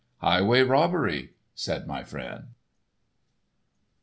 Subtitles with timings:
[0.17, 2.55] "Highway robbery," said my friend.